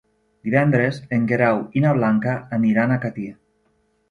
[0.47, 3.29] Divendres en Guerau i na Blanca aniran a Catí.